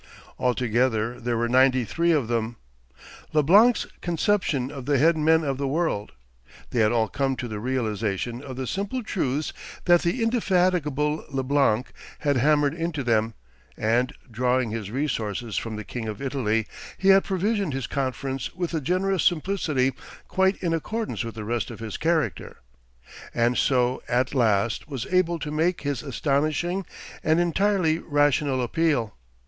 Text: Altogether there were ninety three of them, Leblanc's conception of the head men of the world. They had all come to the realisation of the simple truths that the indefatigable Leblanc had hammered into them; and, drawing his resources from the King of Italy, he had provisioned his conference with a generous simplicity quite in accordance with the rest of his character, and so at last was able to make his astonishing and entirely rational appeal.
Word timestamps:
Altogether 0.39 1.19
there 1.19 1.37
were 1.37 1.47
ninety 1.47 1.83
three 1.85 2.11
of 2.11 2.27
them, 2.27 2.55
Leblanc's 3.33 3.85
conception 4.01 4.71
of 4.71 4.87
the 4.87 4.97
head 4.97 5.15
men 5.15 5.43
of 5.43 5.59
the 5.59 5.67
world. 5.67 6.11
They 6.71 6.79
had 6.79 6.91
all 6.91 7.07
come 7.07 7.35
to 7.35 7.47
the 7.47 7.59
realisation 7.59 8.41
of 8.41 8.55
the 8.55 8.65
simple 8.65 9.03
truths 9.03 9.53
that 9.85 10.01
the 10.01 10.23
indefatigable 10.23 11.25
Leblanc 11.29 11.93
had 12.17 12.37
hammered 12.37 12.73
into 12.73 13.03
them; 13.03 13.35
and, 13.77 14.11
drawing 14.31 14.71
his 14.71 14.89
resources 14.89 15.55
from 15.57 15.75
the 15.75 15.83
King 15.83 16.07
of 16.07 16.19
Italy, 16.19 16.65
he 16.97 17.09
had 17.09 17.23
provisioned 17.23 17.73
his 17.75 17.85
conference 17.85 18.55
with 18.55 18.73
a 18.73 18.81
generous 18.81 19.21
simplicity 19.23 19.93
quite 20.27 20.55
in 20.63 20.73
accordance 20.73 21.23
with 21.23 21.35
the 21.35 21.45
rest 21.45 21.69
of 21.69 21.79
his 21.79 21.97
character, 21.97 22.57
and 23.35 23.55
so 23.55 24.01
at 24.07 24.33
last 24.33 24.87
was 24.87 25.05
able 25.11 25.37
to 25.37 25.51
make 25.51 25.81
his 25.81 26.01
astonishing 26.01 26.87
and 27.23 27.39
entirely 27.39 27.99
rational 27.99 28.63
appeal. 28.63 29.13